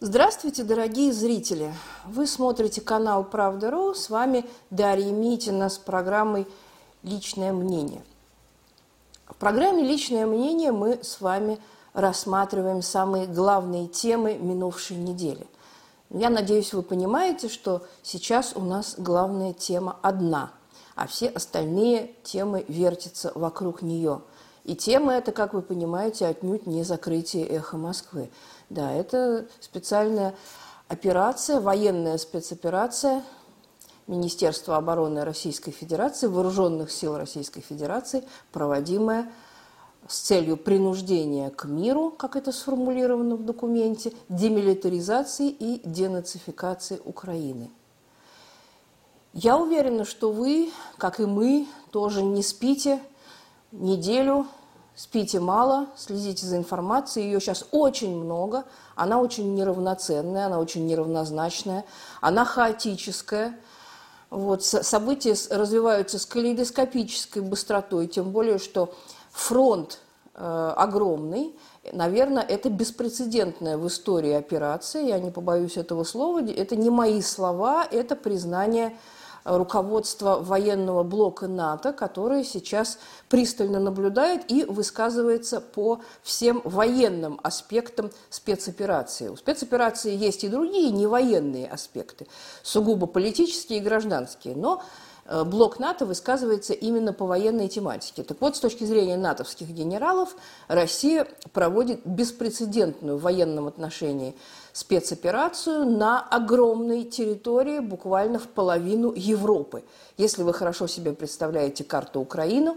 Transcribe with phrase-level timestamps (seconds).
[0.00, 1.74] Здравствуйте, дорогие зрители!
[2.06, 3.94] Вы смотрите канал «Правда.ру».
[3.94, 6.46] С вами Дарья Митина с программой
[7.02, 8.04] «Личное мнение».
[9.26, 11.58] В программе «Личное мнение» мы с вами
[11.94, 15.48] рассматриваем самые главные темы минувшей недели.
[16.10, 20.52] Я надеюсь, вы понимаете, что сейчас у нас главная тема одна,
[20.94, 24.20] а все остальные темы вертятся вокруг нее.
[24.62, 28.30] И тема эта, как вы понимаете, отнюдь не закрытие «Эхо Москвы».
[28.70, 30.34] Да, это специальная
[30.88, 33.22] операция, военная спецоперация
[34.06, 39.30] Министерства обороны Российской Федерации, Вооруженных сил Российской Федерации, проводимая
[40.06, 47.70] с целью принуждения к миру, как это сформулировано в документе, демилитаризации и денацификации Украины.
[49.34, 53.00] Я уверена, что вы, как и мы, тоже не спите
[53.72, 54.46] неделю
[54.98, 58.64] спите мало, следите за информацией, ее сейчас очень много,
[58.96, 61.84] она очень неравноценная, она очень неравнозначная,
[62.20, 63.56] она хаотическая.
[64.28, 68.92] Вот, события развиваются с калейдоскопической быстротой, тем более, что
[69.30, 70.00] фронт
[70.34, 71.54] э, огромный,
[71.92, 77.86] наверное, это беспрецедентная в истории операция, я не побоюсь этого слова, это не мои слова,
[77.88, 78.96] это признание
[79.56, 89.28] руководство военного блока НАТО, которое сейчас пристально наблюдает и высказывается по всем военным аспектам спецоперации.
[89.28, 92.26] У спецоперации есть и другие невоенные аспекты,
[92.62, 94.82] сугубо политические и гражданские, но
[95.28, 98.22] Э, блок НАТО высказывается именно по военной тематике.
[98.22, 100.34] Так вот, с точки зрения натовских генералов,
[100.68, 104.34] Россия проводит беспрецедентную в военном отношении
[104.78, 109.82] спецоперацию на огромной территории, буквально в половину Европы.
[110.16, 112.76] Если вы хорошо себе представляете карту Украины,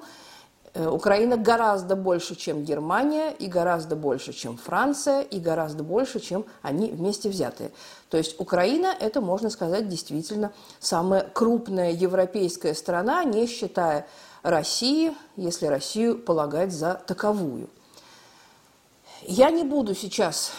[0.74, 6.46] Э, Украина гораздо больше, чем Германия, и гораздо больше, чем Франция, и гораздо больше, чем
[6.62, 7.72] они вместе взятые.
[8.10, 14.08] То есть Украина– это, можно сказать, действительно самая крупная европейская страна, не считая
[14.44, 17.70] России, если Россию полагать за таковую.
[19.24, 20.52] Я не буду сейчас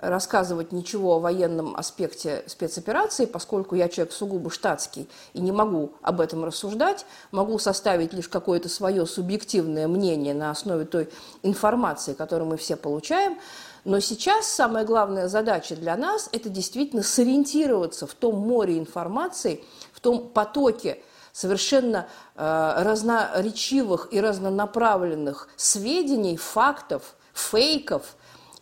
[0.00, 6.20] рассказывать ничего о военном аспекте спецоперации, поскольку я человек сугубо штатский и не могу об
[6.20, 11.08] этом рассуждать, могу составить лишь какое-то свое субъективное мнение на основе той
[11.42, 13.38] информации, которую мы все получаем.
[13.84, 20.00] Но сейчас самая главная задача для нас– это действительно сориентироваться в том море информации, в
[20.00, 21.00] том потоке
[21.32, 28.15] совершенно э, разноречивых и разнонаправленных сведений, фактов, фейков–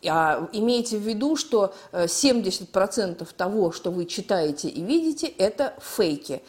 [0.09, 6.43] а имейте в виду, что 70% э, того, что вы читаете и видите, это фейки.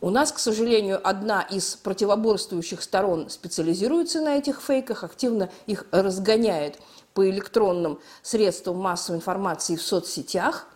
[0.00, 6.78] У нас, к сожалению, одна из противоборствующих сторон специализируется на этих фейках, активно их разгоняет
[7.14, 10.68] по электронным средствам массовой информации в соцсетях.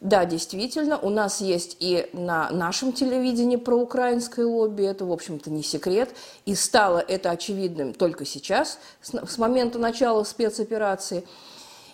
[0.00, 5.50] Да, действительно, у нас есть и на нашем телевидении про украинское лобби, это, в общем-то,
[5.50, 6.14] не секрет,
[6.46, 11.24] и стало это очевидным только сейчас, с момента начала спецоперации–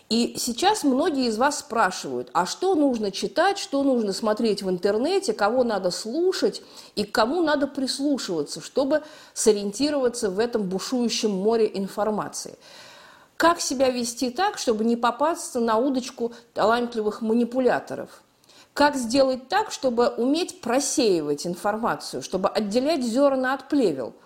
[0.08, 5.34] и сейчас многие из вас спрашивают, а что нужно читать, что нужно смотреть в интернете,
[5.34, 6.62] кого надо слушать
[6.94, 9.02] и к кому надо прислушиваться, чтобы
[9.34, 12.56] сориентироваться в этом бушующем море информации.
[13.36, 18.22] Как себя вести так, чтобы не попасться на удочку талантливых манипуляторов?
[18.72, 24.14] Как сделать так, чтобы уметь просеивать информацию, чтобы отделять зерна от плевел–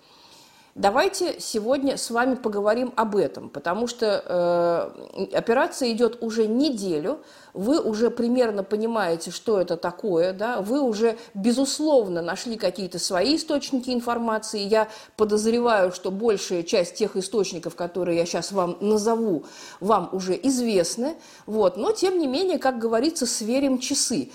[0.75, 7.21] Давайте сегодня с вами поговорим об этом, потому что э, операция идет уже неделю,
[7.53, 13.91] вы уже примерно понимаете, что это такое, да, вы уже, безусловно, нашли какие-то свои источники
[13.91, 14.61] информации.
[14.61, 14.89] Я
[15.19, 19.45] подозреваю, что большая часть тех источников, которые я сейчас вам назову,
[19.81, 24.31] вам уже известны, вот, но, тем не менее, как говорится, сверим часы.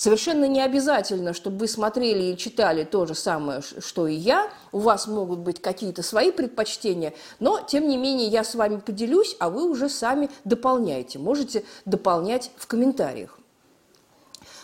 [0.00, 4.48] Совершенно не обязательно, чтобы вы смотрели и читали то же самое, что и я.
[4.72, 9.36] У вас могут быть какие-то свои предпочтения, но, тем не менее, я с вами поделюсь,
[9.38, 11.18] а вы уже сами дополняйте.
[11.18, 13.38] Можете дополнять в комментариях.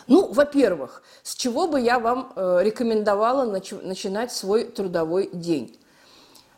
[0.07, 5.79] Ну, во-первых, с чего бы я вам э, рекомендовала нач- начинать свой трудовой день?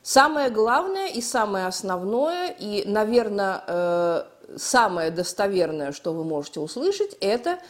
[0.04, 4.24] Самое главное и самое основное, и, наверное, э,
[4.56, 7.60] самое достоверное, что вы можете услышать, это–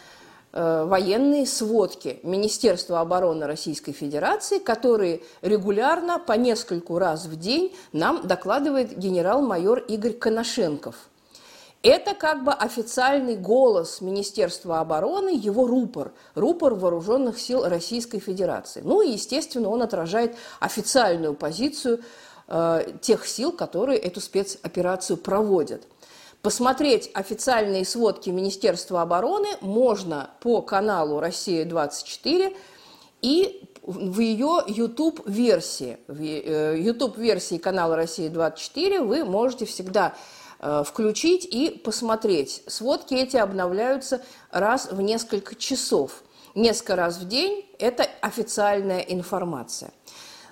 [0.52, 8.98] военные сводки Министерства обороны Российской Федерации, которые регулярно по нескольку раз в день нам докладывает
[8.98, 10.96] генерал-майор Игорь Коношенков.
[11.82, 18.82] Это как бы официальный голос Министерства обороны, его рупор, рупор вооруженных сил Российской Федерации.
[18.84, 22.02] Ну и, естественно, он отражает официальную позицию
[22.48, 25.84] э, тех сил, которые эту спецоперацию проводят–
[26.42, 32.56] Посмотреть официальные сводки Министерства обороны можно по каналу «Россия-24»
[33.22, 35.98] и в ее YouTube-версии.
[36.08, 40.16] В YouTube-версии э, канала «Россия-24» вы можете всегда
[40.60, 42.64] э, включить и посмотреть.
[42.68, 46.24] Сводки эти обновляются раз в несколько часов.
[46.56, 49.92] Несколько раз в день– это официальная информация.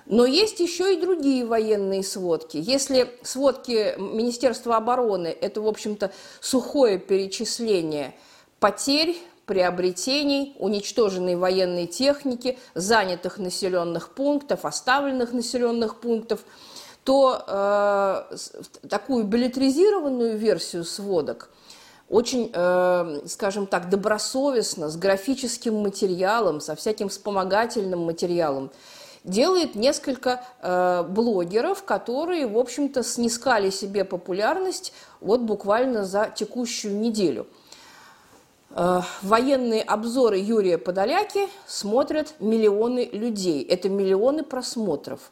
[0.08, 2.56] Но есть еще и другие военные сводки.
[2.56, 6.10] Если сводки Министерства обороны– это, в общем-то,
[6.40, 8.14] сухое перечисление
[8.58, 16.40] потерь, приобретений, уничтоженной военной техники, занятых населенных пунктов, оставленных населенных пунктов,
[17.04, 18.36] то э,
[18.88, 21.50] такую билетризированную версию сводок
[22.08, 28.70] очень, э, скажем так, добросовестно, с графическим материалом, со всяким вспомогательным материалом–
[29.24, 37.46] делает несколько э, блогеров, которые, в общем-то, снискали себе популярность вот буквально за текущую неделю.
[38.70, 43.62] Э, военные обзоры Юрия Подоляки смотрят миллионы людей.
[43.64, 45.30] Это миллионы просмотров.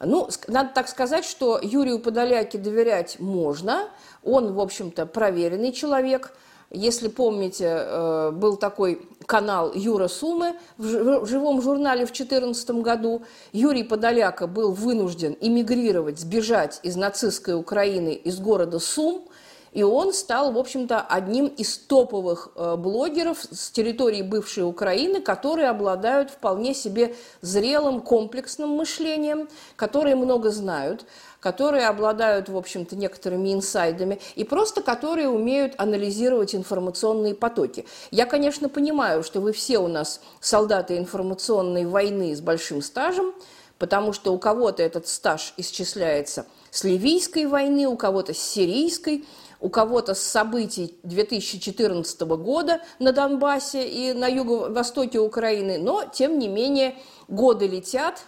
[0.00, 3.88] Ну, надо так сказать, что Юрию Подоляке доверять можно.
[4.22, 6.34] Он, в общем-то, проверенный человек–
[6.70, 13.22] если помните, э, был такой канал Юра Сумы в живом журнале в 2014 году.
[13.52, 19.27] Юрий Подоляка был вынужден эмигрировать, сбежать из нацистской Украины, из города Сум,
[19.72, 25.68] и он стал, в общем-то, одним из топовых э, блогеров с территории бывшей Украины, которые
[25.68, 31.04] обладают вполне себе зрелым комплексным мышлением, которые много знают,
[31.40, 37.86] которые обладают, в общем-то, некоторыми инсайдами и просто которые умеют анализировать информационные потоки.
[38.10, 43.34] Я, конечно, понимаю, что вы все у нас солдаты информационной войны с большим стажем,
[43.78, 49.24] потому что у кого-то этот стаж исчисляется с ливийской войны, у кого-то с сирийской,
[49.60, 56.48] у кого-то с событий 2014 года на Донбассе и на юго-востоке Украины, но, тем не
[56.48, 56.96] менее,
[57.28, 58.24] годы летят,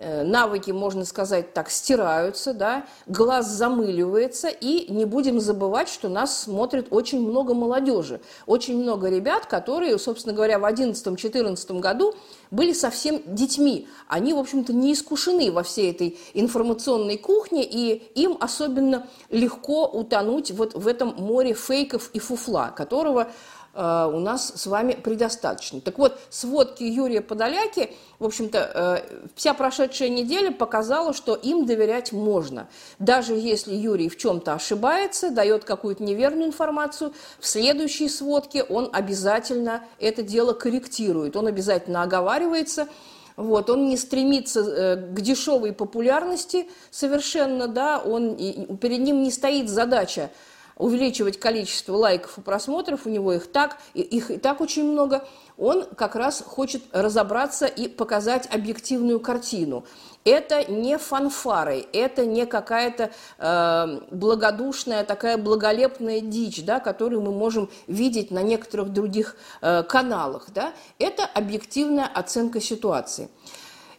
[0.00, 6.88] навыки, можно сказать так, стираются, да, глаз замыливается, и не будем забывать, что нас смотрит
[6.90, 12.14] очень много молодежи, очень много ребят, которые, собственно говоря, в 2011-2014 году
[12.50, 13.88] были совсем детьми.
[14.08, 20.50] Они, в общем-то, не искушены во всей этой информационной кухне, и им особенно легко утонуть
[20.50, 25.80] вот в этом море фейков и фуфла, которого Э, у нас с вами предостаточно.
[25.80, 32.12] Так вот, сводки Юрия Подоляки, в общем-то, э, вся прошедшая неделя показала, что им доверять
[32.12, 32.68] можно.
[32.98, 39.84] Даже если Юрий в чем-то ошибается, дает какую-то неверную информацию, в следующей сводке он обязательно
[40.00, 42.88] это дело корректирует, он обязательно оговаривается,
[43.36, 48.36] вот, он не стремится э, к дешевой популярности совершенно, да, он,
[48.78, 50.30] перед ним не стоит задача
[50.80, 55.24] увеличивать количество лайков и просмотров, у него их так, их и так очень много,
[55.58, 59.84] он как раз хочет разобраться и показать объективную картину.
[60.24, 67.70] Это не фанфары, это не какая-то э, благодушная, такая благолепная дичь, да, которую мы можем
[67.86, 70.48] видеть на некоторых других э, каналах.
[70.54, 70.72] Да?
[70.98, 73.28] Это объективная оценка ситуации.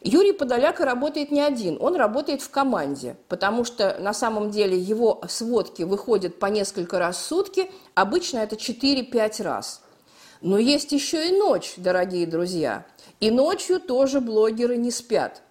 [0.03, 5.21] Юрий Подоляка работает не один, он работает в команде, потому что на самом деле его
[5.29, 9.81] сводки выходят по несколько раз в сутки, обычно это 4-5 раз.
[10.41, 12.83] Но есть еще и ночь, дорогие друзья.
[13.19, 15.43] И ночью тоже блогеры не спят.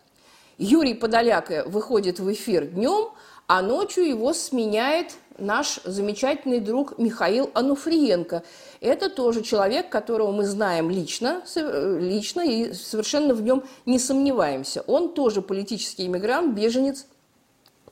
[0.59, 3.11] Юрий Подоляка выходит в эфир днем,
[3.47, 8.42] а ночью его сменяет наш замечательный друг Михаил Ануфриенко.
[8.80, 14.82] Это тоже человек, которого мы знаем лично, лично и совершенно в нем не сомневаемся.
[14.87, 17.06] Он тоже политический иммигрант, беженец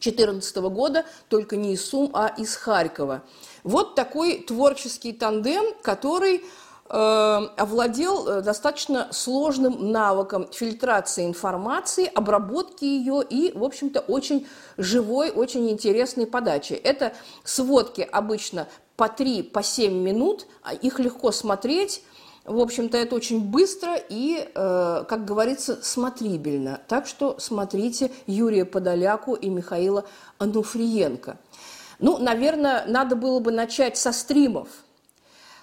[0.00, 3.22] 2014 года, только не из Сум, а из Харькова.
[3.64, 6.44] Вот такой творческий тандем, который Э,
[6.90, 14.46] овладел э, достаточно сложным навыком фильтрации информации, обработки ее и, в общем-то, очень
[14.78, 16.72] живой, очень интересной подачи.
[16.72, 17.12] Это
[17.44, 22.02] сводки обычно по 3, по 7 минут, а их легко смотреть.
[22.44, 26.80] В общем-то, это очень быстро и, э, как говорится, смотрибельно.
[26.88, 30.06] Так что смотрите Юрия Подоляку и Михаила
[30.38, 31.36] Ануфриенко.
[31.98, 34.68] Ну, наверное, надо было бы начать со стримов–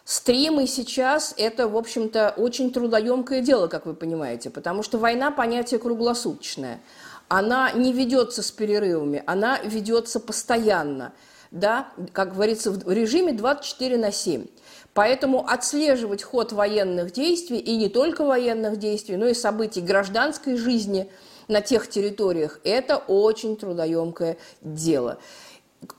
[0.05, 5.79] Стримы сейчас– это, в общем-то, очень трудоемкое дело, как вы понимаете, потому что война– понятие
[5.79, 6.79] круглосуточное.
[7.27, 11.11] Она не ведется с перерывами, она ведется постоянно,
[11.49, 14.45] да, как говорится, в режиме 24 на 7.
[14.93, 21.09] Поэтому отслеживать ход военных действий, и не только военных действий, но и событий гражданской жизни
[21.47, 25.17] на тех территориях– это очень трудоемкое дело.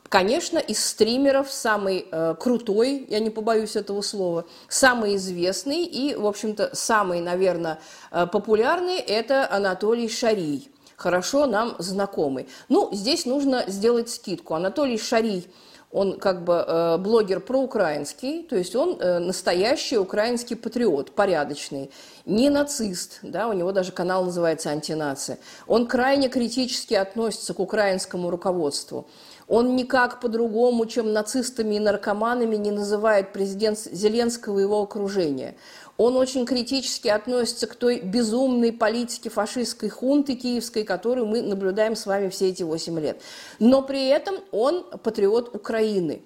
[0.08, 6.26] Конечно, из стримеров самый э, крутой, я не побоюсь этого слова, самый известный и, в
[6.26, 7.80] общем-то, самый, наверное,
[8.12, 12.48] э, популярный– это Анатолий Шарий, хорошо нам знакомый.
[12.68, 14.54] Ну, здесь нужно сделать скидку.
[14.54, 15.48] Анатолий Шарий–
[15.96, 21.90] он как бы э, блогер проукраинский, то есть он э, настоящий украинский патриот, порядочный,
[22.24, 25.38] не нацист, да, у него даже канал называется «Антинация».
[25.66, 29.08] Он крайне критически относится к украинскому руководству.
[29.48, 35.56] Он никак по-другому, чем нацистами и наркоманами, не называет президент Зеленского и его окружение.
[35.96, 42.06] Он очень критически относится к той безумной политике фашистской хунты киевской, которую мы наблюдаем с
[42.06, 43.22] вами все эти 8 лет.
[43.60, 46.22] Но при этом он патриот Украины.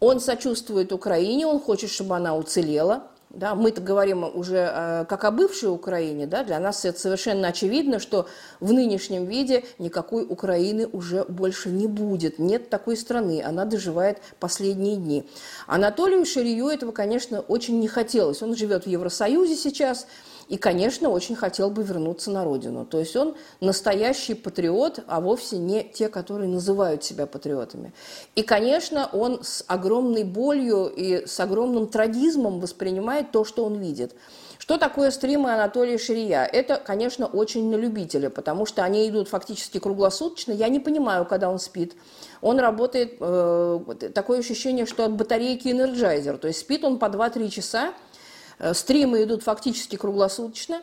[0.00, 5.30] Он сочувствует Украине, он хочет, чтобы она уцелела– да, мы-то говорим уже э, как о
[5.30, 8.28] бывшей Украине, да, для нас это совершенно очевидно, что
[8.60, 12.38] в нынешнем виде никакой Украины уже больше не будет.
[12.38, 15.28] Нет такой страны, она доживает последние дни.
[15.66, 18.42] Анатолию Ширию этого, конечно, очень не хотелось.
[18.42, 20.06] Он живет в Евросоюзе сейчас,
[20.48, 22.84] и, конечно, очень хотел бы вернуться на родину.
[22.84, 27.92] То есть он настоящий патриот, а вовсе не те, которые называют себя патриотами.
[28.34, 34.14] И, конечно, он с огромной болью и с огромным трагизмом воспринимает то, что он видит.
[34.58, 36.44] Что такое стримы Анатолия Шария?
[36.44, 40.50] Это, конечно, очень на любителя, потому что они идут фактически круглосуточно.
[40.50, 41.94] Я не понимаю, когда он спит.
[42.40, 43.80] Он работает, э,
[44.12, 46.38] такое ощущение, что от батарейки Energizer.
[46.38, 47.94] То есть спит он по 2-3 часа,
[48.72, 50.82] стримы идут фактически круглосуточно.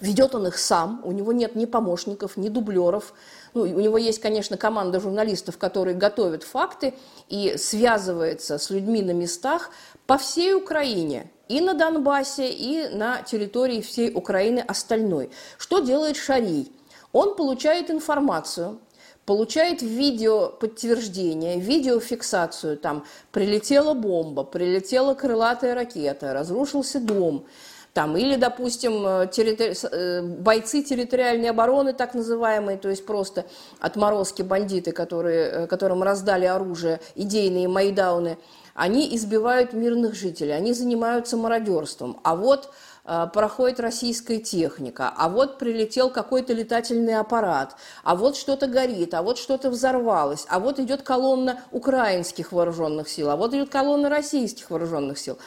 [0.00, 3.14] Ведет он их сам, у него нет ни помощников, ни дублеров.
[3.54, 6.94] Ну, у него есть, конечно, команда журналистов, которые готовят факты
[7.28, 9.70] и связывается с людьми на местах
[10.06, 15.30] по всей Украине, и на Донбассе, и на территории всей Украины остальной.
[15.58, 16.72] Что делает Шарий?
[17.12, 18.80] Он получает информацию,
[19.26, 27.46] получает видео подтверждение, видеофиксацию, там прилетела бомба, прилетела крылатая ракета, разрушился дом,
[27.94, 29.72] там, или, допустим, э, территори...
[29.90, 33.46] Э, бойцы территориальной обороны, так называемые, то есть просто
[33.78, 38.36] отморозки, бандиты, которые, э, которым раздали оружие, идейные майдауны,
[38.74, 42.18] они избивают мирных жителей, они занимаются мародерством.
[42.24, 42.72] А вот
[43.04, 49.38] проходит российская техника, а вот прилетел какой-то летательный аппарат, а вот что-то горит, а вот
[49.38, 55.18] что-то взорвалось, а вот идет колонна украинских вооруженных сил, а вот идет колонна российских вооруженных
[55.18, 55.38] сил.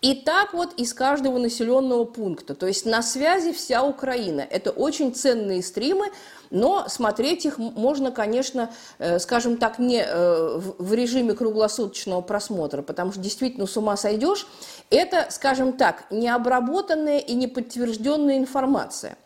[0.00, 2.56] И так вот из каждого населенного пункта.
[2.56, 4.40] То есть на связи вся Украина.
[4.40, 6.06] Это очень ценные стримы,
[6.52, 13.10] но смотреть их можно, конечно, э, скажем так, не э, в режиме круглосуточного просмотра, потому
[13.12, 14.46] что действительно с ума сойдешь.
[14.90, 19.16] Это, скажем так, необработанная и неподтвержденная информация.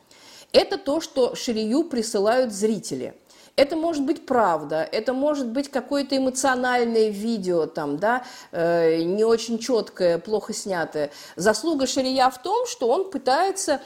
[0.53, 3.15] Это то, что Ширию присылают зрители–
[3.57, 9.59] это может быть правда, это может быть какое-то эмоциональное видео, там, да, э, не очень
[9.59, 11.11] четкое, плохо снятое.
[11.37, 13.81] Заслуга Шария в том, что он пытается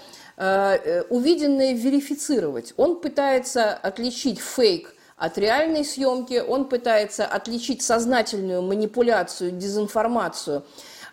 [1.10, 2.72] увиденное верифицировать.
[2.78, 10.64] Он пытается отличить фейк от реальной съемки, он пытается отличить сознательную манипуляцию, дезинформацию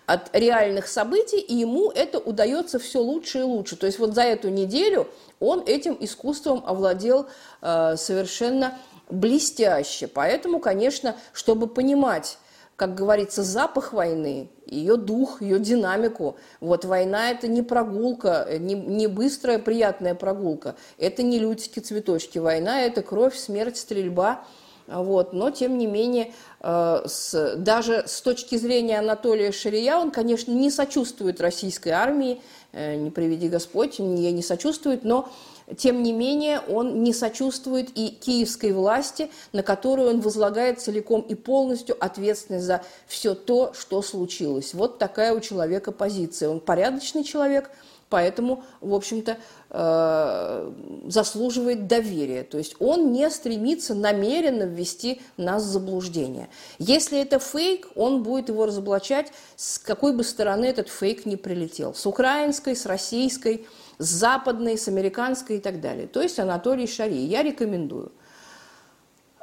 [0.06, 3.76] от реальных событий, и ему это удается все лучше и лучше.
[3.76, 5.10] То есть вот за эту неделю
[5.42, 7.28] он этим искусством овладел
[7.62, 8.80] э, совершенно
[9.10, 10.08] блестяще.
[10.08, 12.38] Поэтому, конечно, чтобы понимать,
[12.78, 16.38] как говорится, запах войны, ее дух, ее динамику.
[16.62, 20.76] Вот война– это не прогулка, не, не быстрая приятная прогулка.
[21.00, 22.38] Это не лютики, цветочки.
[22.38, 24.44] Война– это кровь, смерть, стрельба.
[24.86, 25.34] Вот.
[25.34, 30.70] Но, тем не менее, э, с, даже с точки зрения Анатолия Ширия, он, конечно, не
[30.70, 32.40] сочувствует российской армии,
[32.74, 35.30] Э, не приведи Господь, ей не сочувствует, но
[35.76, 41.36] тем не менее он не сочувствует и киевской власти, на которую он возлагает целиком и
[41.36, 44.74] полностью ответственность за все то, что случилось.
[44.74, 46.48] Вот такая у человека позиция.
[46.48, 47.70] Он порядочный человек,
[48.10, 49.38] поэтому, в общем-то,
[49.70, 50.72] э,
[51.08, 52.44] заслуживает доверия.
[52.44, 56.48] То есть он не стремится намеренно ввести нас в заблуждение.
[56.80, 61.94] Если это фейк, он будет его разоблачать, с какой бы стороны этот фейк не прилетел.
[61.94, 63.66] С украинской, с российской,
[63.98, 66.08] с западной, с американской и так далее.
[66.08, 67.18] То есть Анатолий Шари.
[67.18, 68.12] Я рекомендую.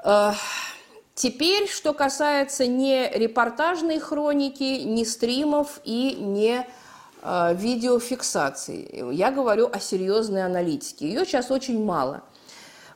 [0.04, 0.32] Э,
[1.14, 6.66] теперь, что касается не репортажной хроники, не стримов и не
[7.26, 9.10] Э, видеофиксации.
[9.14, 11.08] Я говорю о серьезной аналитике.
[11.08, 12.22] Ее сейчас очень мало.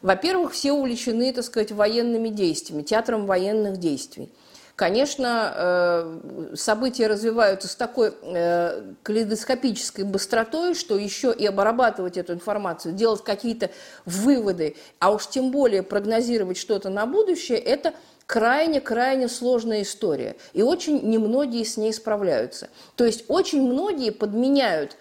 [0.03, 4.31] Во-первых, все увлечены, так сказать, военными действиями, театром военных действий.
[4.78, 12.94] Конечно, э, события развиваются с такой э, калейдоскопической быстротой, что еще и обрабатывать эту информацию,
[12.94, 13.70] делать какие-то
[14.04, 17.92] выводы, а уж тем более прогнозировать что-то на будущее, это
[18.26, 20.37] крайне-крайне сложная история.
[20.52, 22.68] И очень немногие с ней справляются.
[22.94, 24.97] То есть очень многие подменяют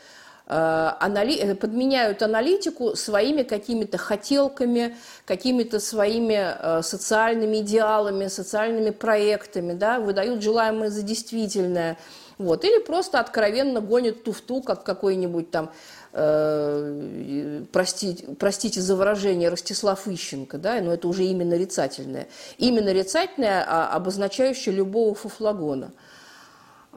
[0.48, 1.54] анали...
[1.54, 10.90] подменяют аналитику своими какими-то хотелками, какими-то своими э, социальными идеалами, социальными проектами, да, выдают желаемое
[10.90, 11.98] за действительное.
[12.38, 12.64] Вот.
[12.64, 15.72] Или просто откровенно гонят туфту, как какой-нибудь там,
[16.14, 22.28] э, простите, простите за выражение, Ростислав Ищенко, да, но это уже именно нарицательное.
[22.58, 25.92] Имя нарицательное, а, обозначающее любого фуфлагона–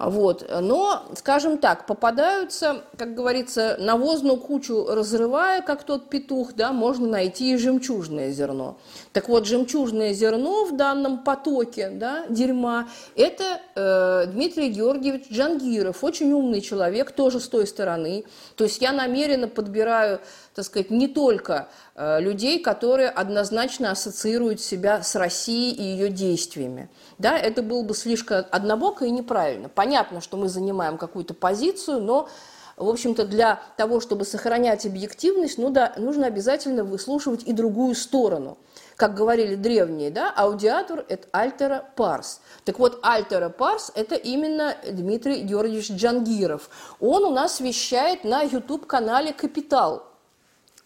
[0.03, 0.49] вот.
[0.63, 7.53] Но, скажем так, попадаются, как говорится, навозную кучу разрывая, как тот петух, да, можно найти
[7.53, 8.79] и жемчужное зерно.
[9.13, 16.33] Так вот, жемчужное зерно в данном потоке да, дерьма– это э, Дмитрий Георгиевич Джангиров, очень
[16.33, 18.25] умный человек, тоже с той стороны.
[18.57, 20.21] То есть я намеренно подбираю,
[20.55, 26.89] так сказать, не только э, людей, которые однозначно ассоциируют себя с Россией и ее действиями
[27.21, 29.69] да, это было бы слишком однобоко и неправильно.
[29.69, 32.29] Понятно, что мы занимаем какую-то позицию, но,
[32.77, 38.57] в общем-то, для того, чтобы сохранять объективность, ну да, нужно обязательно выслушивать и другую сторону.
[38.97, 42.41] Как говорили древние, да, аудиатор– это альтера парс.
[42.65, 46.71] Так вот, альтера парс– это именно Дмитрий Георгиевич Джангиров.
[47.01, 50.10] Он у нас вещает на YouTube-канале «Капитал».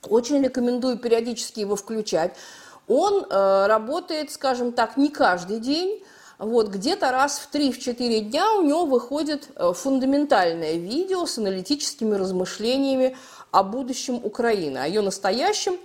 [0.09, 2.35] Очень рекомендую периодически его включать.
[2.89, 6.03] Он э, работает, скажем так, не каждый день,
[6.39, 13.17] вот, где-то раз в 3-4 дня у него выходит э, фундаментальное видео с аналитическими размышлениями
[13.53, 15.77] о будущем Украины, о ее настоящем,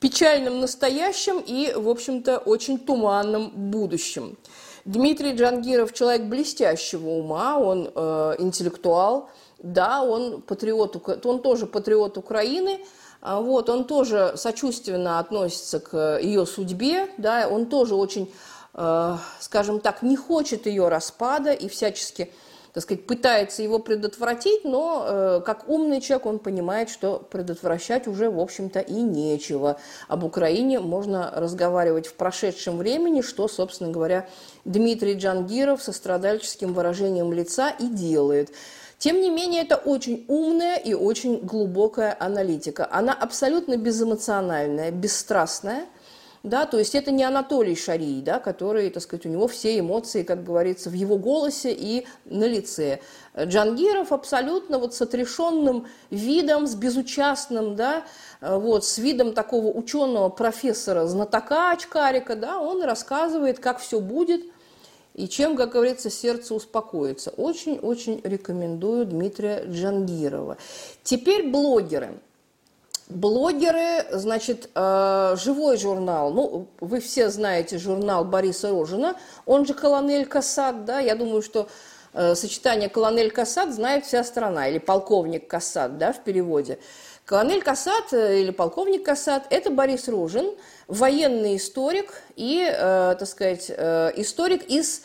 [0.00, 4.38] печальном настоящем и, в общем-то, очень туманном будущем.
[4.86, 9.28] Дмитрий Джангиров человек блестящего ума, он э, интеллектуал,
[9.62, 12.80] да, он патриот, он тоже патриот Украины,
[13.22, 18.30] вот, он тоже сочувственно относится к ее судьбе, да, он тоже очень
[18.72, 22.32] Э, скажем так, не хочет ее распада и всячески
[22.72, 28.30] так сказать, пытается его предотвратить, но э, как умный человек он понимает, что предотвращать уже,
[28.30, 29.80] в общем-то, и нечего.
[30.06, 34.28] Об Украине можно разговаривать в прошедшем времени, что, собственно говоря,
[34.64, 38.52] Дмитрий Джангиров со страдальческим выражением лица и делает.
[39.00, 42.88] Тем не менее, это очень умная и очень глубокая аналитика.
[42.92, 45.86] Она абсолютно безэмоциональная, бесстрастная–
[46.42, 50.22] да, то есть это не Анатолий Шарий, да, который, так сказать, у него все эмоции,
[50.22, 53.00] как говорится, в его голосе и на лице.
[53.38, 58.04] Джангиров абсолютно вот с отрешенным видом, с безучастным, да,
[58.40, 64.40] вот, с видом такого ученого профессора, знатока очкарика, да, он рассказывает, как все будет
[65.14, 67.30] и чем, как говорится, сердце успокоится.
[67.30, 70.56] Очень-очень рекомендую Дмитрия Джангирова.
[71.02, 72.18] Теперь блогеры–
[73.10, 80.26] Блогеры, значит, э, живой журнал, ну, вы все знаете журнал Бориса Рожина, он же «Колонель
[80.26, 81.66] Касат», да, я думаю, что
[82.12, 86.78] э, сочетание «Колонель Касат» знает вся страна, или «Полковник Касат», да, в переводе.
[87.24, 90.54] Колонель Касат э, или полковник Касат– это Борис Рожин,
[90.90, 95.02] военный историк и, э, так сказать, э, историк из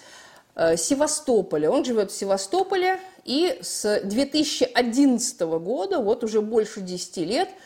[0.56, 1.70] э, Севастополя.
[1.70, 7.50] Он живет в Севастополе и с 2011 года, вот уже больше 10 лет–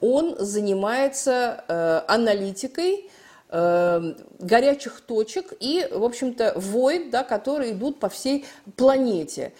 [0.00, 3.10] он занимается э, аналитикой
[3.48, 8.44] э, горячих точек и, в общем-то, войн, да, которые идут по всей
[8.76, 9.52] планете.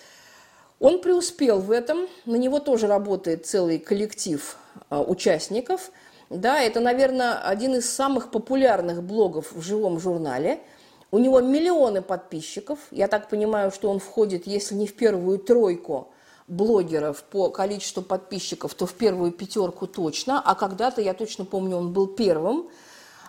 [0.78, 4.56] Он преуспел в этом, на него тоже работает целый коллектив
[4.90, 5.90] э, участников.
[6.30, 10.60] Да, это, наверное, один из самых популярных блогов в живом журнале.
[11.10, 12.78] У него миллионы подписчиков.
[12.90, 16.08] Я так понимаю, что он входит, если не в первую тройку,
[16.48, 21.92] блогеров по количеству подписчиков, то в первую пятерку точно, а когда-то, я точно помню, он
[21.92, 22.68] был первым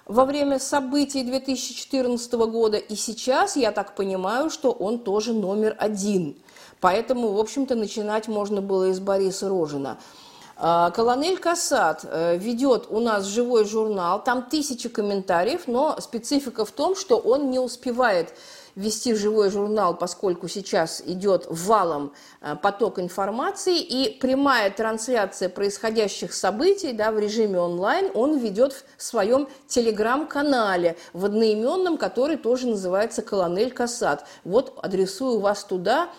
[0.05, 6.35] во время событий 2014 года, и сейчас, я так понимаю, что он тоже номер один.
[6.79, 9.99] Поэтому, в общем-то, начинать можно было из Бориса Рожина.
[10.61, 16.71] А, Колонель Касат э, ведет у нас живой журнал, там тысячи комментариев, но специфика в
[16.71, 18.33] том, что он не успевает
[18.75, 26.91] вести живой журнал, поскольку сейчас идет валом э, поток информации, и прямая трансляция происходящих событий
[26.91, 33.71] да, в режиме онлайн он ведет в своем телеграм-канале, в одноименном, который тоже называется «Колонель
[33.71, 34.25] Касат».
[34.43, 36.09] Вот адресую вас туда.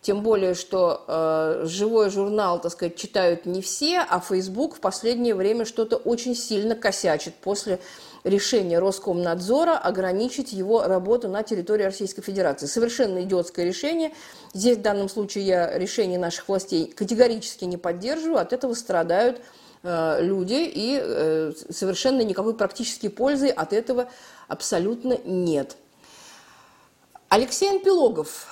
[0.00, 5.34] Тем более, что э, живой журнал, так сказать, читают не все, а Facebook в последнее
[5.34, 7.80] время что-то очень сильно косячит после
[8.22, 12.66] решение Роскомнадзора ограничить его работу на территории Российской Федерации.
[12.66, 14.12] Совершенно идиотское решение.
[14.54, 18.38] Здесь в данном случае я решение наших властей категорически не поддерживаю.
[18.38, 19.40] От этого страдают
[19.82, 24.08] э, люди, и э, совершенно никакой практической пользы от этого
[24.46, 25.76] абсолютно нет.
[27.28, 28.46] Алексей Анпилогов,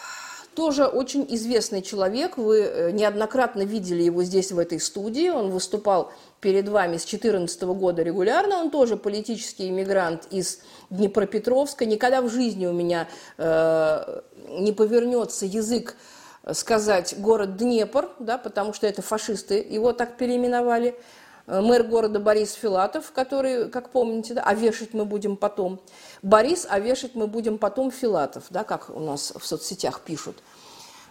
[0.57, 2.39] тоже очень известный человек.
[2.39, 5.29] Вы э, неоднократно видели его здесь, в этой студии.
[5.29, 8.57] Он выступал перед вами с 2014 года регулярно.
[8.57, 11.85] Он тоже политический иммигрант из Днепропетровска.
[11.85, 13.07] Никогда в жизни у меня
[13.39, 15.97] э, не повернется язык
[16.53, 20.97] сказать город Днепр, да, потому что это фашисты его так переименовали.
[21.47, 25.81] Э, мэр города Борис Филатов, который, как помните, да, а вешать мы будем потом.
[26.23, 30.37] Борис, а вешать мы будем потом Филатов, да, как у нас в соцсетях пишут.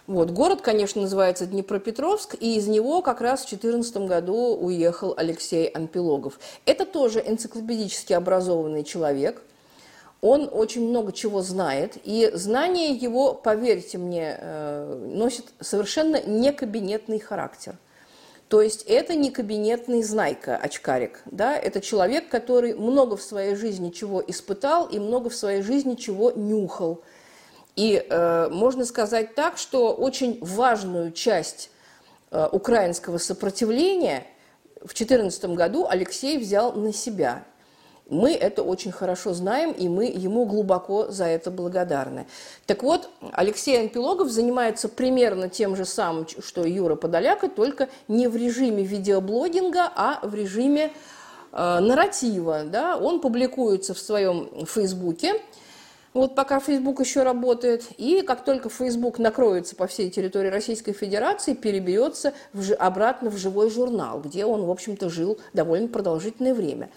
[0.06, 5.66] Вот, город, конечно, называется Днепропетровск, и из него как раз в 2014 году уехал Алексей
[5.66, 6.38] Анпилогов.
[6.64, 9.42] Это тоже энциклопедически образованный человек.
[10.20, 17.18] Он очень много чего знает, и знание его, поверьте мне, э, носит совершенно не кабинетный
[17.18, 17.76] характер–
[18.48, 23.90] то есть это не кабинетный знайка, очкарик, да, это человек, который много в своей жизни
[23.90, 27.02] чего испытал и много в своей жизни чего нюхал.
[27.74, 31.70] И э, можно сказать так, что очень важную часть
[32.30, 34.24] э, украинского сопротивления
[34.76, 37.44] в 2014 году Алексей взял на себя–
[38.08, 42.26] мы это очень хорошо знаем, и мы ему глубоко за это благодарны.
[42.66, 48.36] Так вот, Алексей Анпилогов занимается примерно тем же самым, что Юра Подоляка, только не в
[48.36, 50.92] режиме видеоблогинга, а в режиме
[51.52, 52.62] э, нарратива.
[52.64, 52.96] Да?
[52.96, 55.40] Он публикуется в своем Фейсбуке,
[56.16, 61.52] вот пока Facebook еще работает, и как только Facebook накроется по всей территории Российской Федерации,
[61.52, 66.88] переберется в, обратно в живой журнал, где он, в общем-то, жил довольно продолжительное время.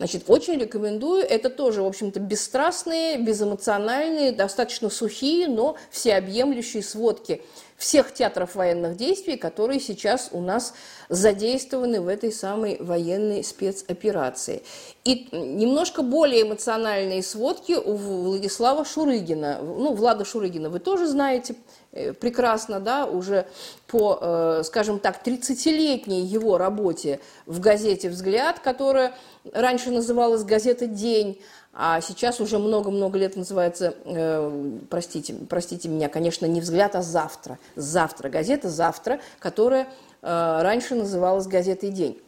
[0.00, 1.22] Значит, очень рекомендую.
[1.22, 7.42] Это тоже, в общем-то, бесстрастные, безэмоциональные, достаточно сухие, но всеобъемлющие сводки
[7.80, 10.74] всех театров военных действий, которые сейчас у нас
[11.08, 14.62] задействованы в этой самой военной спецоперации.
[15.04, 19.60] И немножко более эмоциональные сводки у Владислава Шурыгина.
[19.62, 21.54] Ну, Влада Шурыгина вы тоже знаете
[21.92, 23.46] э, прекрасно, да, уже
[23.86, 29.14] по, э, скажем так, 30-летней его работе в газете «Взгляд», которая
[29.54, 31.40] раньше называлась газета «День»,
[31.72, 37.58] а сейчас уже много-много лет называется, э, простите, простите меня, конечно, не «Взгляд», а «Завтра».
[37.76, 39.86] «Завтра», газета «Завтра», которая
[40.22, 42.20] э, раньше называлась газетой «День».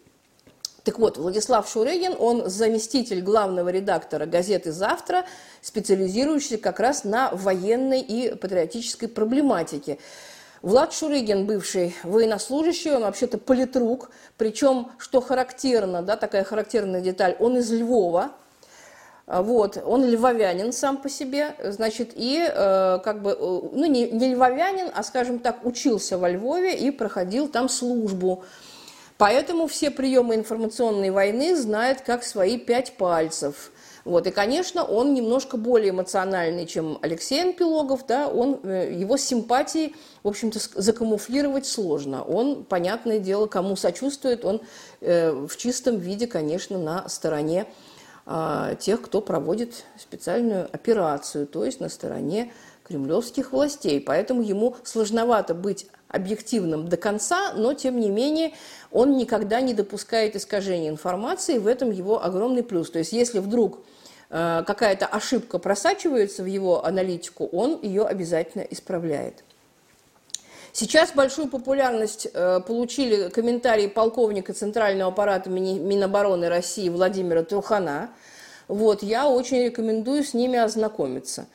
[0.85, 5.25] Так вот, Владислав Шурегин, он заместитель главного редактора газеты «Завтра»,
[5.61, 9.99] специализирующийся как раз на военной и патриотической проблематике.
[10.61, 17.57] Влад Шурыгин, бывший военнослужащий, он вообще-то политрук, причем, что характерно, да, такая характерная деталь, он
[17.57, 18.31] из Львова,
[19.41, 24.35] вот, он львовянин сам по себе, значит, и э, как бы, э, ну, не, не
[24.35, 28.45] львовянин, а, скажем так, учился во Львове и проходил там службу.
[29.17, 33.73] Поэтому все приемы информационной войны знает как свои пять пальцев.
[34.05, 34.27] Вот.
[34.27, 40.29] И, конечно, он немножко более эмоциональный, чем Алексей Анпилогов, да, он, э, его симпатии, в
[40.29, 42.23] общем-то, закамуфлировать сложно.
[42.23, 44.61] Он, понятное дело, кому сочувствует, он
[45.01, 47.67] э, в чистом виде, конечно, на стороне
[48.79, 52.53] тех, кто проводит специальную операцию, то есть на стороне
[52.85, 54.01] кремлевских властей.
[54.01, 58.53] Поэтому ему сложновато быть объективным до конца, но тем не менее
[58.91, 62.91] он никогда не допускает искажения информации, в этом его огромный плюс.
[62.91, 63.81] То есть если вдруг
[64.31, 69.43] э, какая-то ошибка просачивается в его аналитику, он ее обязательно исправляет.
[70.75, 78.09] Сейчас большую популярность э, получили комментарии полковника Центрального аппарата Минобороны России Владимира Трухана.
[78.69, 81.47] Вот, я очень рекомендую с ними ознакомиться.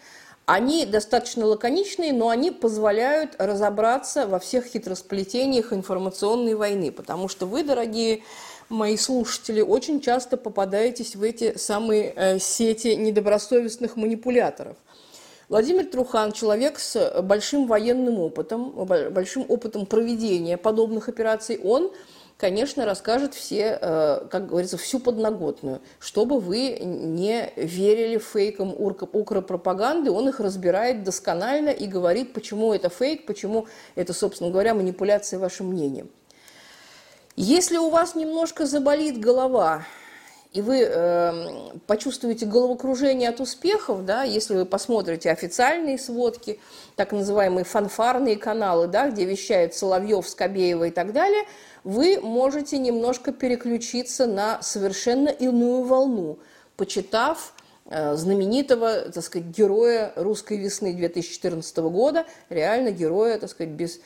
[0.45, 7.63] Они достаточно лаконичные, но они позволяют разобраться во всех хитросплетениях информационной войны, потому что вы,
[7.63, 8.23] дорогие
[8.69, 14.77] мои слушатели, очень часто попадаетесь в эти самые э, сети недобросовестных манипуляторов.
[15.49, 18.71] Владимир Трухан– человек с большим военным опытом,
[19.11, 21.59] большим опытом проведения подобных операций.
[21.63, 21.91] Он–
[22.37, 30.29] конечно, расскажет все, э, как говорится, всю подноготную, чтобы вы не верили фейкам укропропаганды, он
[30.29, 36.09] их разбирает досконально и говорит, почему это фейк, почему это, собственно говоря, манипуляция вашим мнением.
[37.35, 39.83] Если у вас немножко заболит голова,
[40.53, 46.59] и вы э, почувствуете головокружение от успехов, да, если вы посмотрите официальные сводки,
[46.95, 51.43] так называемые фанфарные каналы, да, где вещает Соловьев, Скобеева и так далее–
[51.87, 56.37] вы можете немножко переключиться на совершенно иную волну,
[56.75, 57.53] почитав
[57.85, 64.01] э, знаменитого, так сказать, героя русской весны 2014 года, реально героя, так сказать, без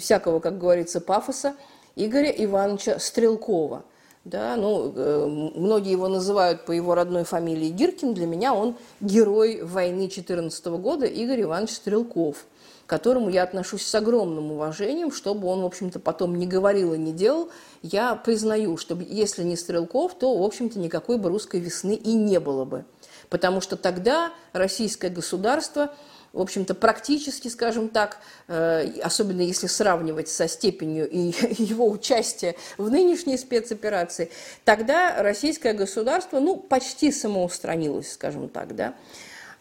[0.00, 1.54] всякого, как говорится, пафоса,
[1.94, 3.84] Игоря Ивановича Стрелкова.
[4.24, 8.12] Да, ну, э, многие его называют по его родной фамилии Гиркин.
[8.12, 12.44] Для меня он герой войны 14 года Игорь Иванович Стрелков,
[12.84, 16.98] к которому я отношусь с огромным уважением, чтобы он, в общем-то, потом не говорил и
[16.98, 17.48] не делал.
[17.80, 22.40] Я признаю, что если не Стрелков, то, в общем-то, никакой бы русской весны и не
[22.40, 22.84] было бы.
[23.30, 25.94] Потому что тогда российское государство–
[26.32, 32.90] в общем-то, практически, скажем так, э, особенно если сравнивать со степенью и его участия в
[32.90, 34.30] нынешней спецоперации,
[34.64, 38.94] тогда российское государство, ну, почти самоустранилось, скажем так, да,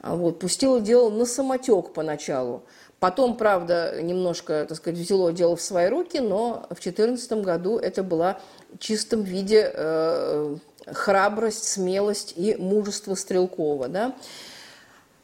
[0.02, 2.64] вот, пустило дело на самотек поначалу.
[3.00, 8.04] Потом, правда, немножко, так сказать, взяло дело в свои руки, но в 2014 году это
[8.04, 8.42] была
[8.74, 14.16] в чистом виде э, храбрость, смелость и мужество Стрелкова, да.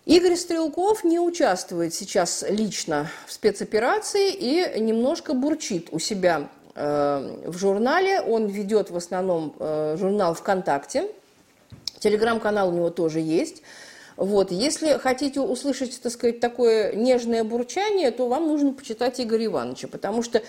[0.06, 7.58] Игорь Стрелков не участвует сейчас лично в спецоперации и немножко бурчит у себя э, в
[7.58, 8.22] журнале.
[8.22, 11.10] Он ведет в основном э, журнал ВКонтакте.
[11.98, 13.64] Телеграм-канал у него тоже есть.
[14.16, 14.52] Вот.
[14.52, 20.22] Если хотите услышать, так сказать, такое нежное бурчание, то вам нужно почитать Игоря Ивановича, потому
[20.22, 20.44] что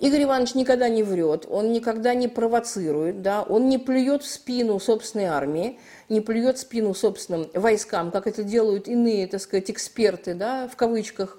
[0.00, 4.80] Игорь Иванович никогда не врет, он никогда не провоцирует, да, он не плюет в спину
[4.80, 10.32] собственной армии, не плюет в спину собственным войскам, как это делают иные, так сказать, эксперты,
[10.32, 11.38] да, в кавычках.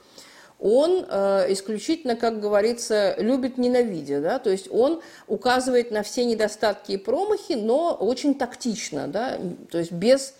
[0.60, 6.92] Он э, исключительно, как говорится, любит ненавидя, да, то есть он указывает на все недостатки
[6.92, 9.40] и промахи, но очень тактично, да,
[9.72, 10.36] то есть без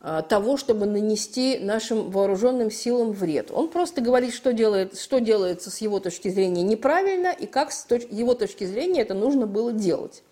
[0.00, 3.50] того, чтобы нанести нашим вооруженным силам вред.
[3.50, 7.86] Он просто говорит, что, делает, что делается с его точки зрения неправильно и как с
[7.86, 10.22] точ- его точки зрения это нужно было делать.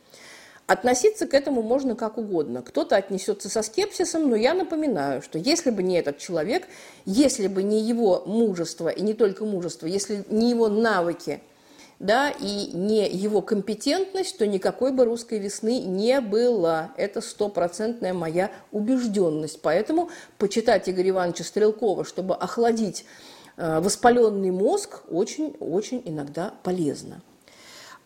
[0.67, 2.63] Относиться к этому можно как угодно.
[2.63, 6.67] Кто-то отнесется со скепсисом, но я напоминаю, что если бы не этот человек,
[7.05, 11.41] если бы не его мужество, и не только мужество, если не его навыки–
[11.99, 16.93] да, и не его компетентность, то никакой бы русской весны не было.
[16.97, 19.61] Это стопроцентная моя убежденность.
[19.63, 23.05] Поэтому почитать Игоря Ивановича Стрелкова, чтобы охладить
[23.57, 27.21] э, воспаленный мозг, очень-очень иногда полезно.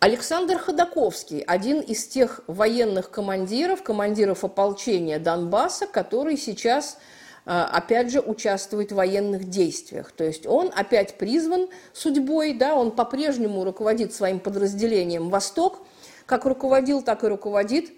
[0.00, 6.98] Александр Ходаковский, один из тех военных командиров, командиров ополчения Донбасса, который сейчас
[7.44, 10.12] опять же, участвует в военных действиях.
[10.12, 15.80] То есть он опять призван судьбой, да, он по-прежнему руководит своим подразделением «Восток»,
[16.26, 17.90] как руководил, так и руководит.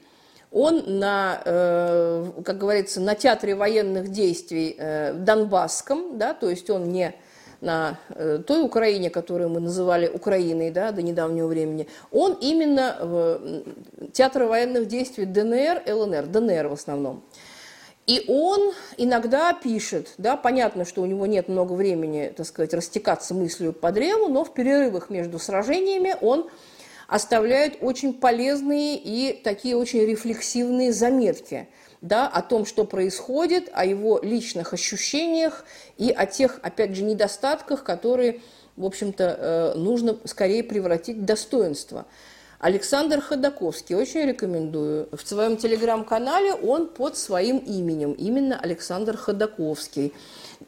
[0.50, 6.92] Он на, э, как говорится, на театре военных действий э, Донбасском, да, то есть он
[6.92, 7.14] не
[7.60, 14.10] на э, той Украине, которую мы называли Украиной да, до недавнего времени, он именно в
[14.12, 17.24] театре военных действий ДНР, ЛНР, ДНР в основном.
[18.06, 23.32] И он иногда пишет, да, понятно, что у него нет много времени, так сказать, растекаться
[23.32, 26.50] мыслью по древу, но в перерывах между сражениями он
[27.08, 31.68] оставляет очень полезные и такие очень рефлексивные заметки
[32.02, 35.64] да, о том, что происходит, о его личных ощущениях
[35.96, 38.42] и о тех, опять же, недостатках, которые,
[38.76, 42.04] в общем-то, э, нужно скорее превратить в достоинство.
[42.64, 45.10] Александр Ходаковский, очень рекомендую.
[45.12, 50.14] В своем телеграм-канале он под своим именем, именно Александр Ходаковский.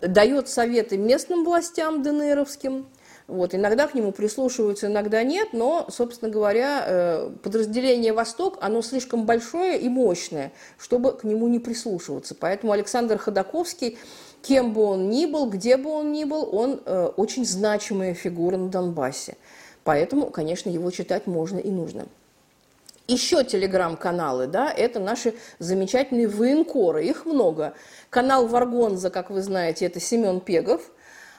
[0.02, 2.86] Дает советы местным властям ДНРовским,
[3.28, 9.24] вот, иногда к нему прислушиваются, иногда нет, но, собственно говоря, э, подразделение «Восток», оно слишком
[9.24, 12.34] большое и мощное, чтобы к нему не прислушиваться.
[12.38, 13.96] Поэтому Александр Ходаковский,
[14.42, 18.58] кем бы он ни был, где бы он ни был, он э, очень значимая фигура
[18.58, 19.38] на Донбассе.
[19.86, 22.06] Поэтому, конечно, его читать можно и нужно.
[23.06, 27.74] Еще телеграм-каналы, да, это наши замечательные военкоры, их много.
[28.10, 30.82] Канал Варгонза, как вы знаете, это Семен Пегов.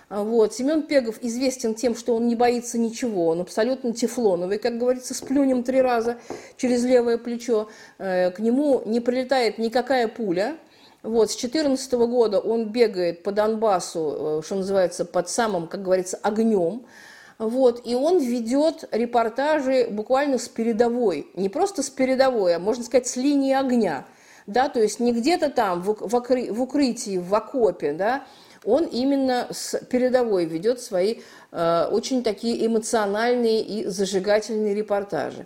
[0.10, 0.54] Вот.
[0.54, 5.20] Семен Пегов известен тем, что он не боится ничего, он абсолютно тефлоновый, как говорится, с
[5.20, 6.16] плюнем три раза
[6.56, 7.68] через левое плечо.
[7.98, 10.56] Э, к нему не прилетает никакая пуля,
[11.04, 16.18] вот, с 2014 года он бегает по Донбассу, э, что называется, под самым, как говорится,
[16.24, 16.86] огнем.
[17.38, 23.08] Вот, и он ведет репортажи буквально с передовой, не просто с передовой, а можно сказать
[23.08, 24.06] с линии огня,
[24.48, 28.26] да, то есть не где-то там в, в, в укрытии, в окопе, да,
[28.66, 31.20] он именно с передовой ведет свои
[31.52, 35.46] э, очень такие эмоциональные и зажигательные репортажи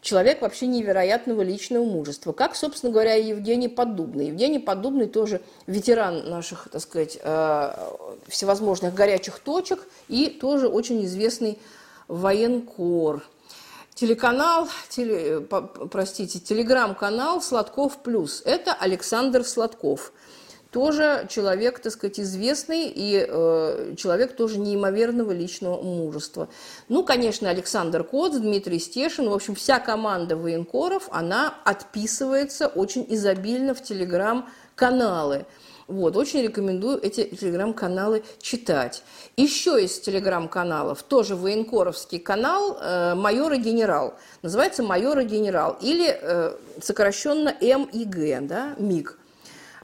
[0.00, 2.32] человек вообще невероятного личного мужества.
[2.32, 4.28] Как, собственно говоря, Евгений Поддубный.
[4.28, 7.72] Евгений Поддубный тоже ветеран наших, так сказать, э,
[8.28, 11.58] всевозможных горячих точек и тоже очень известный
[12.08, 13.22] военкор.
[13.94, 15.40] Телеканал, теле,
[15.90, 18.42] простите, телеграм-канал Сладков Плюс.
[18.46, 20.12] Это Александр Сладков.
[20.70, 26.48] Тоже человек, так сказать, известный и э, человек тоже неимоверного личного мужества.
[26.88, 33.74] Ну, конечно, Александр Коц, Дмитрий Стешин, в общем, вся команда военкоров, она отписывается очень изобильно
[33.74, 35.46] в телеграм-каналы.
[35.88, 39.02] Вот, очень рекомендую эти телеграм-каналы читать.
[39.36, 44.14] Еще из телеграм-каналов, тоже военкоровский канал э, «Майор и генерал».
[44.42, 49.19] Называется «Майор и генерал» или э, сокращенно МИГ, да, МИГ.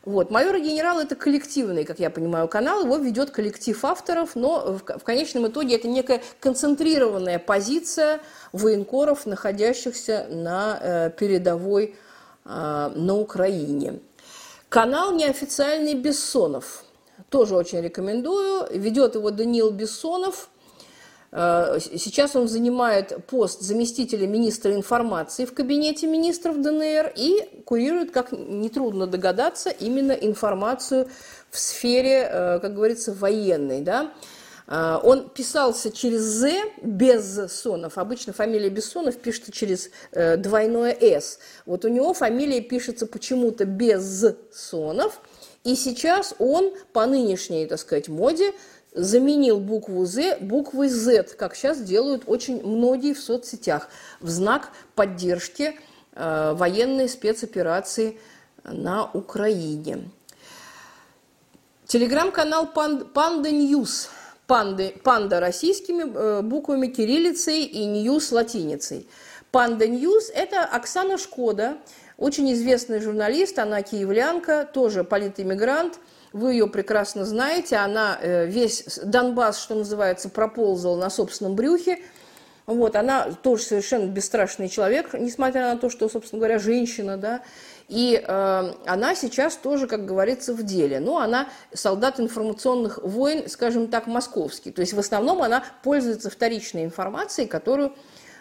[0.07, 0.31] Вот.
[0.31, 2.85] «Майор и генерал»– это коллективный, как я понимаю, канал.
[2.85, 8.21] Его ведет коллектив авторов, но в, в конечном итоге это некая концентрированная позиция
[8.53, 11.97] военкоров, находящихся на э, передовой
[12.45, 12.49] э,
[12.95, 13.99] на Украине.
[14.69, 16.85] Канал неофициальный Бессонов.
[17.29, 18.69] Тоже очень рекомендую.
[18.79, 20.51] Ведет его Даниил Бессонов.
[21.39, 28.33] Э, сейчас он занимает пост заместителя министра информации в кабинете министров ДНР и курирует, как
[28.33, 31.09] нетрудно догадаться, именно информацию
[31.51, 33.83] в сфере, э, как говорится, военной.
[33.83, 34.15] Да?
[34.67, 37.99] Э, он писался через «з» без сонов.
[37.99, 41.39] Обычно фамилия Бессонов пишется через двойное «с».
[41.67, 45.21] Вот у него фамилия пишется почему-то без сонов.
[45.65, 48.53] И сейчас он по нынешней, так сказать, моде
[48.97, 53.89] заменил букву «з» буквой «з», как сейчас делают очень многие в соцсетях,
[54.21, 55.79] в знак поддержки
[56.15, 58.19] э, военной спецоперации
[58.65, 60.11] на Украине.
[61.87, 64.09] Телеграм-канал «Панда News»
[64.47, 69.09] панды, панда российскими э, буквами, кириллицей и news латиницей.
[69.51, 71.79] Панда News– это Оксана Шкода,
[72.17, 75.99] очень известный журналист, она киевлянка, тоже политэмигрант.
[76.37, 82.01] Вы ее прекрасно знаете, она э, весь Донбасс, что называется, проползала на собственном брюхе.
[82.67, 87.41] Вот, она тоже совершенно бесстрашный человек, несмотря на то, что, собственно говоря, женщина, да,
[87.89, 91.01] и э, она сейчас тоже, как говорится, в деле.
[91.01, 94.73] Но она солдат информационных войн, скажем так, московский.
[94.73, 97.95] То есть в основном она пользуется вторичной информацией, которую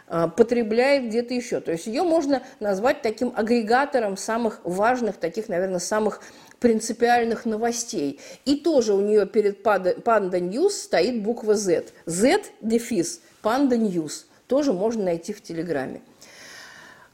[0.09, 1.61] э, потребляет где-то еще.
[1.61, 6.19] То есть ее можно назвать таким агрегатором самых важных, таких, наверное, самых
[6.59, 8.19] принципиальных новостей.
[8.45, 11.85] И тоже у нее перед Panda News стоит буква Z.
[12.05, 14.25] Z дефис Panda News.
[14.47, 16.01] Тоже можно найти в Телеграме.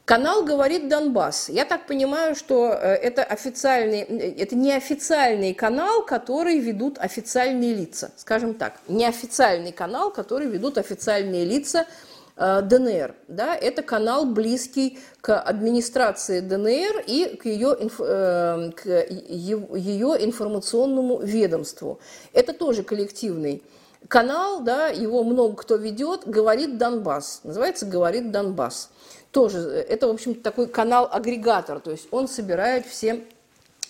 [0.04, 1.48] Канал говорит Донбасс.
[1.48, 8.54] Я так понимаю, что э, это официальный, это неофициальный канал, который ведут официальные лица, скажем
[8.54, 12.11] так, неофициальный канал, который ведут официальные лица э,
[12.42, 13.14] ДНР.
[13.28, 22.00] Да, это канал близкий к администрации ДНР и к ее, э, к ее информационному ведомству.
[22.32, 23.62] Это тоже коллективный
[24.08, 27.40] канал, да, его много кто ведет, говорит Донбасс.
[27.44, 28.90] Называется «Говорит Донбасс»
[29.30, 33.24] тоже, это, в общем такой канал-агрегатор, то есть он собирает все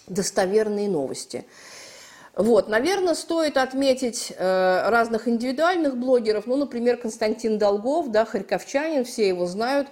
[0.06, 1.44] достоверные новости.
[2.34, 9.28] Вот, наверное, стоит отметить э, разных индивидуальных блогеров, ну, например, Константин Долгов, да, харьковчанин, все
[9.28, 9.88] его знают,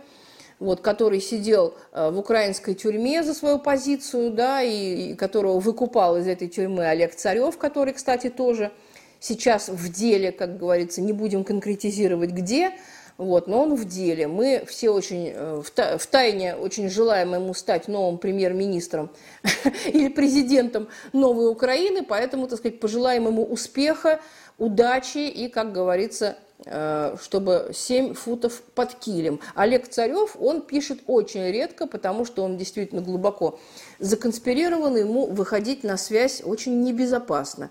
[0.58, 6.16] вот, который сидел э, в украинской тюрьме за свою позицию, да, и, и которого выкупал
[6.16, 8.72] из этой тюрьмы Олег Царев, который, кстати, тоже
[9.18, 12.72] сейчас в деле, как говорится, не будем конкретизировать где,
[13.20, 14.28] вот, но он в деле.
[14.28, 19.10] Мы все очень э, в тайне очень желаем ему стать новым премьер-министром
[19.86, 24.20] или президентом новой Украины, поэтому, так сказать, пожелаем ему успеха,
[24.56, 29.40] удачи и, как говорится, э, чтобы 7 футов под килем.
[29.54, 33.58] Олег Царев, он пишет очень редко, потому что он действительно глубоко
[33.98, 37.68] законспирирован, ему выходить на связь очень небезопасно.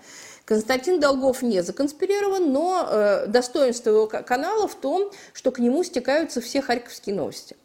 [0.49, 6.41] Константин Долгов не законспирирован, но э, достоинство его канала в том, что к нему стекаются
[6.41, 7.55] все харьковские новости.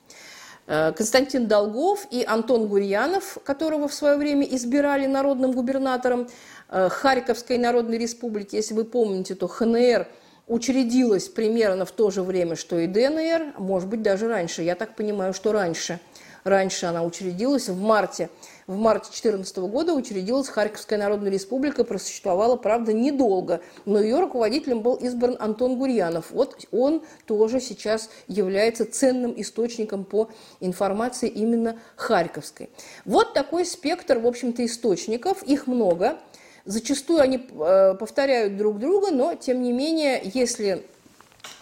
[0.67, 6.29] Э, Константин Долгов и Антон Гурьянов, которого в свое время избирали народным губернатором
[6.69, 10.07] э, Харьковской Народной Республики, если вы помните, то ХНР
[10.47, 14.61] учредилась примерно в то же время, что и ДНР, может быть, даже раньше.
[14.61, 16.01] Я так понимаю, что раньше.
[16.45, 18.29] Раньше она учредилась в марте
[18.67, 24.95] в марте 2014 года учредилась Харьковская Народная Республика, просуществовала, правда, недолго, но ее руководителем был
[24.95, 26.31] избран Антон Гурьянов.
[26.31, 32.71] Вот он тоже сейчас является ценным источником по информации именно Харьковской.
[33.05, 36.19] Вот такой спектр, в общем-то, источников, их много.
[36.65, 40.87] Зачастую они э, повторяют друг друга, но, тем не менее, если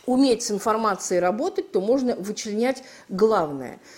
[0.07, 3.81] уметь с информацией работать, то можно вычленять главное–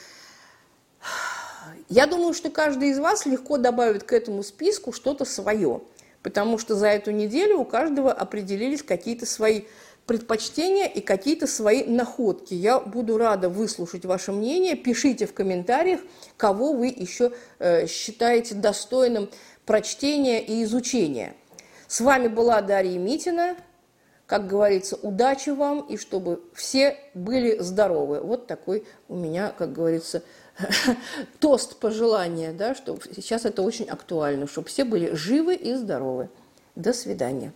[1.88, 5.82] я думаю, что каждый из вас легко добавит к этому списку что-то свое,
[6.22, 9.62] потому что за эту неделю у каждого определились какие-то свои
[10.06, 12.54] предпочтения и какие-то свои находки.
[12.54, 14.76] Я буду рада выслушать ваше мнение.
[14.76, 16.00] Пишите в комментариях,
[16.36, 19.30] кого вы еще э, считаете достойным
[19.64, 21.34] прочтения и изучения.
[21.86, 23.56] С вами была Дарья Митина.
[24.26, 28.20] Как говорится, удачи вам и чтобы все были здоровы.
[28.20, 30.22] Вот такой у меня, как говорится,
[31.40, 36.28] тост пожелания, да, что сейчас это очень актуально, чтобы все были живы и здоровы.
[36.74, 37.52] До свидания.